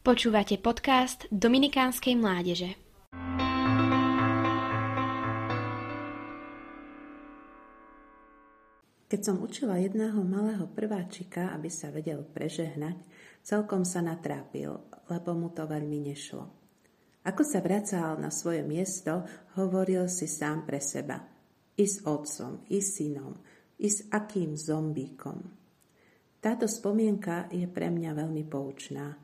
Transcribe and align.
Počúvate 0.00 0.56
podcast 0.56 1.28
Dominikánskej 1.28 2.16
mládeže. 2.16 2.72
Keď 9.12 9.20
som 9.20 9.44
učila 9.44 9.76
jedného 9.76 10.24
malého 10.24 10.64
prváčika, 10.72 11.52
aby 11.52 11.68
sa 11.68 11.92
vedel 11.92 12.24
prežehnať, 12.24 12.96
celkom 13.44 13.84
sa 13.84 14.00
natrápil, 14.00 14.72
lebo 15.12 15.36
mu 15.36 15.52
to 15.52 15.68
veľmi 15.68 16.00
nešlo. 16.08 16.48
Ako 17.28 17.44
sa 17.44 17.60
vracal 17.60 18.16
na 18.16 18.32
svoje 18.32 18.64
miesto, 18.64 19.28
hovoril 19.60 20.08
si 20.08 20.24
sám 20.24 20.64
pre 20.64 20.80
seba. 20.80 21.20
I 21.76 21.84
s 21.84 22.08
otcom, 22.08 22.64
i 22.72 22.80
s 22.80 22.96
synom, 22.96 23.36
i 23.76 23.92
s 23.92 24.08
akým 24.08 24.56
zombíkom. 24.56 25.44
Táto 26.40 26.64
spomienka 26.64 27.52
je 27.52 27.68
pre 27.68 27.92
mňa 27.92 28.16
veľmi 28.16 28.48
poučná– 28.48 29.12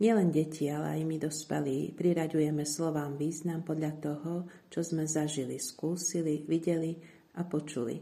Nielen 0.00 0.32
deti, 0.32 0.64
ale 0.72 0.96
aj 0.96 1.02
my 1.04 1.16
dospelí 1.20 1.92
priraďujeme 1.92 2.64
slovám 2.64 3.20
význam 3.20 3.60
podľa 3.60 3.92
toho, 4.00 4.32
čo 4.72 4.80
sme 4.80 5.04
zažili, 5.04 5.60
skúsili, 5.60 6.40
videli 6.48 6.96
a 7.36 7.44
počuli. 7.44 8.00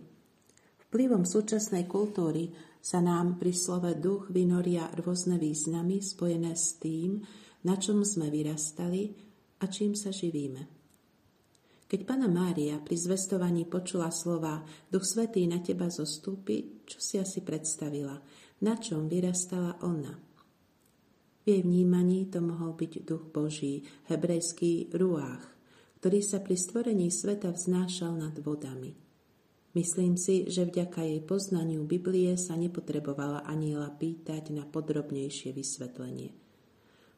Vplyvom 0.87 1.27
súčasnej 1.27 1.91
kultúry 1.91 2.55
sa 2.79 3.03
nám 3.03 3.43
pri 3.43 3.51
slove 3.51 3.99
duch 3.99 4.31
vynoria 4.31 4.87
rôzne 4.95 5.43
významy 5.43 5.99
spojené 5.99 6.55
s 6.55 6.79
tým, 6.79 7.19
na 7.67 7.75
čom 7.75 8.07
sme 8.07 8.31
vyrastali 8.31 9.11
a 9.59 9.67
čím 9.67 9.99
sa 9.99 10.15
živíme. 10.15 10.79
Keď 11.91 12.01
pána 12.07 12.31
Mária 12.31 12.79
pri 12.79 12.95
zvestovaní 12.95 13.67
počula 13.67 14.15
slova 14.15 14.63
Duch 14.87 15.03
Svetý 15.03 15.51
na 15.51 15.59
teba 15.59 15.91
zostúpi, 15.91 16.85
čo 16.87 17.03
si 17.03 17.19
asi 17.19 17.43
predstavila? 17.43 18.15
Na 18.63 18.79
čom 18.79 19.11
vyrastala 19.11 19.83
ona? 19.83 20.28
Jej 21.49 21.65
vnímaní 21.65 22.29
to 22.29 22.45
mohol 22.45 22.77
byť 22.77 23.09
duch 23.09 23.33
Boží, 23.33 23.81
hebrejský 24.13 24.93
ruách, 24.93 25.41
ktorý 25.97 26.21
sa 26.21 26.45
pri 26.45 26.61
stvorení 26.61 27.09
sveta 27.09 27.49
vznášal 27.49 28.21
nad 28.21 28.37
vodami. 28.45 28.93
Myslím 29.73 30.21
si, 30.21 30.45
že 30.53 30.69
vďaka 30.69 31.09
jej 31.09 31.25
poznaniu 31.25 31.89
Biblie 31.89 32.37
sa 32.37 32.53
nepotrebovala 32.53 33.49
aniela 33.49 33.89
pýtať 33.89 34.53
na 34.53 34.69
podrobnejšie 34.69 35.57
vysvetlenie. 35.57 36.37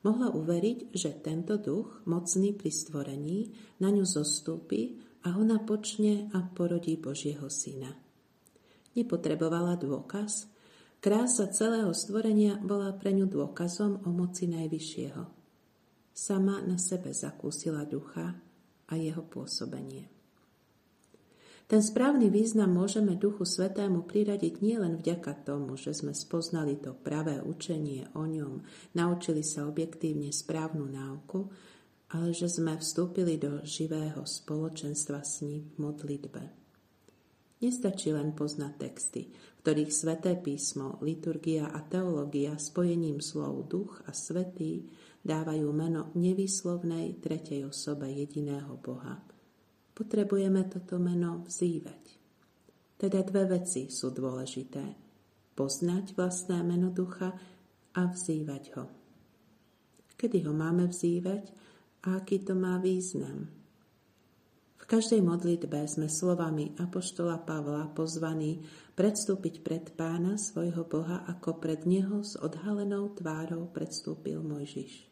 Mohla 0.07 0.31
uveriť, 0.31 0.95
že 0.95 1.11
tento 1.19 1.59
duch, 1.59 2.07
mocný 2.07 2.55
pri 2.55 2.71
stvorení, 2.71 3.51
na 3.83 3.91
ňu 3.91 4.07
zostúpi 4.07 4.95
a 5.27 5.35
ona 5.35 5.59
počne 5.59 6.31
a 6.31 6.47
porodí 6.47 6.95
Božieho 6.95 7.51
syna. 7.51 7.99
Nepotrebovala 8.95 9.75
dôkaz, 9.75 10.47
Krása 11.01 11.49
celého 11.49 11.97
stvorenia 11.97 12.61
bola 12.61 12.93
pre 12.93 13.17
ňu 13.17 13.25
dôkazom 13.25 14.05
o 14.05 14.13
moci 14.13 14.45
Najvyššieho. 14.53 15.25
Sama 16.13 16.61
na 16.61 16.77
sebe 16.77 17.17
zakúsila 17.17 17.89
ducha 17.89 18.37
a 18.85 18.93
jeho 19.01 19.25
pôsobenie. 19.25 20.13
Ten 21.65 21.81
správny 21.81 22.29
význam 22.29 22.77
môžeme 22.77 23.17
Duchu 23.17 23.49
Svetému 23.49 24.05
priradiť 24.05 24.61
nielen 24.61 25.01
vďaka 25.01 25.41
tomu, 25.41 25.81
že 25.81 25.97
sme 25.97 26.13
spoznali 26.13 26.77
to 26.77 26.93
pravé 26.93 27.41
učenie 27.41 28.05
o 28.13 28.29
ňom, 28.29 28.61
naučili 28.93 29.41
sa 29.41 29.65
objektívne 29.65 30.29
správnu 30.29 30.85
náuku, 30.85 31.49
ale 32.13 32.37
že 32.37 32.45
sme 32.45 32.77
vstúpili 32.77 33.41
do 33.41 33.65
živého 33.65 34.21
spoločenstva 34.29 35.25
s 35.25 35.49
ním 35.49 35.65
v 35.65 35.77
modlitbe. 35.81 36.60
Nestačí 37.61 38.09
len 38.17 38.33
poznať 38.33 38.73
texty, 38.81 39.29
ktorých 39.61 39.93
sveté 39.93 40.33
písmo, 40.41 40.97
liturgia 41.05 41.69
a 41.69 41.85
teológia 41.85 42.57
spojením 42.57 43.21
slov 43.21 43.69
duch 43.69 44.01
a 44.09 44.17
svetý 44.17 44.89
dávajú 45.21 45.69
meno 45.69 46.09
nevýslovnej 46.17 47.21
tretej 47.21 47.69
osobe 47.69 48.09
jediného 48.09 48.81
Boha. 48.81 49.21
Potrebujeme 49.93 50.65
toto 50.73 50.97
meno 50.97 51.45
vzývať. 51.45 52.17
Teda 52.97 53.21
dve 53.21 53.61
veci 53.61 53.93
sú 53.93 54.09
dôležité. 54.09 54.97
Poznať 55.53 56.17
vlastné 56.17 56.65
meno 56.65 56.89
ducha 56.89 57.37
a 57.93 58.03
vzývať 58.09 58.65
ho. 58.81 58.85
Kedy 60.17 60.49
ho 60.49 60.57
máme 60.57 60.89
vzývať 60.89 61.53
a 62.09 62.25
aký 62.25 62.41
to 62.41 62.57
má 62.57 62.81
význam? 62.81 63.60
Každej 64.91 65.23
modlitbe 65.23 65.87
sme 65.87 66.11
slovami 66.11 66.75
Apoštola 66.75 67.39
Pavla 67.47 67.87
pozvaní 67.95 68.67
predstúpiť 68.99 69.63
pred 69.63 69.85
pána 69.95 70.35
svojho 70.35 70.83
Boha, 70.83 71.23
ako 71.31 71.63
pred 71.63 71.87
neho 71.87 72.27
s 72.27 72.35
odhalenou 72.35 73.15
tvárou 73.15 73.71
predstúpil 73.71 74.43
Mojžiš. 74.43 75.07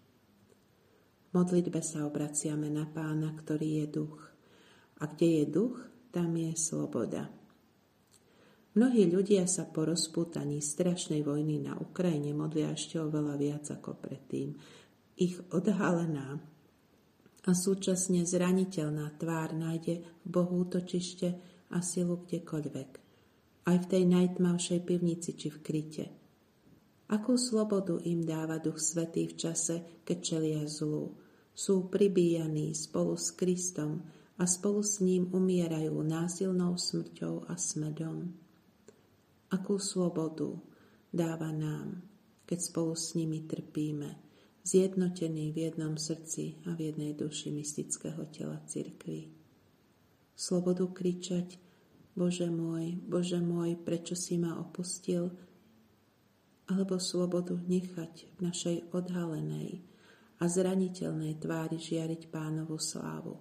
V 1.31 1.31
modlitbe 1.31 1.79
sa 1.79 2.11
obraciame 2.11 2.67
na 2.67 2.91
pána, 2.91 3.31
ktorý 3.39 3.87
je 3.87 4.03
duch. 4.03 4.19
A 4.99 5.07
kde 5.07 5.29
je 5.31 5.45
duch, 5.47 5.79
tam 6.11 6.35
je 6.35 6.59
sloboda. 6.59 7.31
Mnohí 8.75 9.07
ľudia 9.07 9.47
sa 9.47 9.63
po 9.63 9.87
rozpútaní 9.87 10.59
strašnej 10.59 11.23
vojny 11.23 11.63
na 11.63 11.79
Ukrajine 11.79 12.35
modlia 12.35 12.75
ešte 12.75 12.99
oveľa 12.99 13.35
viac 13.39 13.65
ako 13.71 13.95
predtým. 13.95 14.59
Ich 15.15 15.39
odhalená 15.55 16.58
a 17.47 17.55
súčasne 17.55 18.27
zraniteľná 18.27 19.15
tvár 19.15 19.55
nájde 19.55 20.03
v 20.03 20.27
Bohu 20.27 20.67
útočište 20.67 21.29
a 21.71 21.79
silu 21.85 22.25
kdekoľvek, 22.27 22.91
aj 23.69 23.77
v 23.79 23.87
tej 23.87 24.03
najtmavšej 24.09 24.81
pivnici 24.83 25.37
či 25.39 25.49
v 25.53 25.59
kryte. 25.63 26.07
Akú 27.09 27.41
slobodu 27.41 27.97
im 28.05 28.21
dáva 28.21 28.61
Duch 28.61 28.83
Svetý 28.83 29.33
v 29.33 29.39
čase, 29.39 30.05
keď 30.05 30.19
čelia 30.21 30.63
zlu. 30.69 31.17
Sú 31.57 31.89
pribíjaní 31.89 32.77
spolu 32.77 33.17
s 33.17 33.33
Kristom 33.33 34.05
a 34.37 34.45
spolu 34.45 34.85
s 34.85 35.01
ním 35.01 35.33
umierajú 35.33 35.97
násilnou 36.05 36.77
smrťou 36.77 37.49
a 37.49 37.57
smedom. 37.57 38.29
Akú 39.49 39.81
slobodu 39.81 40.53
dáva 41.09 41.49
nám, 41.49 42.05
keď 42.45 42.59
spolu 42.61 42.93
s 42.93 43.17
nimi 43.17 43.49
trpíme 43.49 44.28
zjednotený 44.69 45.57
v 45.57 45.73
jednom 45.73 45.97
srdci 45.97 46.61
a 46.69 46.77
v 46.77 46.93
jednej 46.93 47.17
duši 47.17 47.49
mystického 47.49 48.29
tela 48.29 48.61
cirkvi. 48.69 49.33
Slobodu 50.37 50.85
kričať, 50.93 51.57
Bože 52.13 52.53
môj, 52.53 53.01
Bože 53.01 53.41
môj, 53.41 53.81
prečo 53.81 54.13
si 54.13 54.37
ma 54.37 54.61
opustil? 54.61 55.33
Alebo 56.69 57.01
slobodu 57.01 57.57
nechať 57.57 58.37
v 58.37 58.39
našej 58.45 58.77
odhalenej 58.93 59.81
a 60.37 60.45
zraniteľnej 60.45 61.41
tvári 61.41 61.81
žiariť 61.81 62.29
pánovu 62.29 62.77
slávu. 62.77 63.41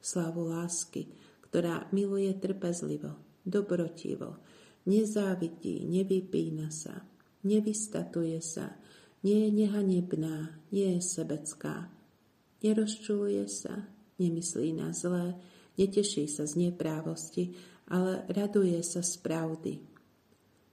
Slávu 0.00 0.48
lásky, 0.48 1.12
ktorá 1.44 1.92
miluje 1.92 2.32
trpezlivo, 2.40 3.20
dobrotivo, 3.44 4.40
nezávidí, 4.88 5.84
nevypína 5.84 6.72
sa, 6.72 7.04
nevystatuje 7.44 8.40
sa, 8.40 8.80
nie 9.22 9.46
je 9.46 9.50
nehanebná, 9.64 10.54
nie 10.70 10.98
je 10.98 11.02
sebecká. 11.02 11.90
Nerozčuluje 12.62 13.46
sa, 13.50 13.86
nemyslí 14.18 14.74
na 14.74 14.94
zlé, 14.94 15.38
neteší 15.78 16.26
sa 16.26 16.46
z 16.46 16.68
neprávosti, 16.68 17.54
ale 17.90 18.26
raduje 18.30 18.78
sa 18.82 19.02
z 19.02 19.14
pravdy. 19.22 19.74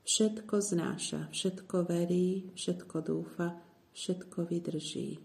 Všetko 0.06 0.56
znáša, 0.62 1.34
všetko 1.34 1.90
verí, 1.90 2.54
všetko 2.54 2.98
dúfa, 3.02 3.58
všetko 3.94 4.46
vydrží. 4.46 5.18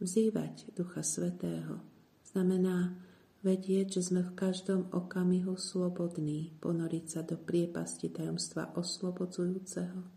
Vzývať 0.00 0.76
Ducha 0.76 1.04
Svetého 1.04 1.80
znamená 2.24 2.96
vedieť, 3.44 4.00
že 4.00 4.12
sme 4.12 4.24
v 4.24 4.36
každom 4.36 4.88
okamihu 4.92 5.56
slobodní 5.56 6.56
ponoriť 6.60 7.04
sa 7.04 7.20
do 7.24 7.36
priepasti 7.36 8.12
tajomstva 8.12 8.72
oslobodzujúceho 8.76 10.15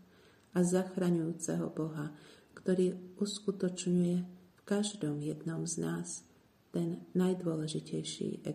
a 0.54 0.58
zachraňujúceho 0.62 1.70
Boha, 1.70 2.14
ktorý 2.54 2.98
uskutočňuje 3.18 4.16
v 4.56 4.60
každom 4.62 5.18
jednom 5.22 5.66
z 5.66 5.82
nás 5.82 6.22
ten 6.70 7.02
najdôležitejší 7.18 8.46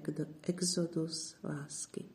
exodus 0.47 1.35
lásky. 1.43 2.14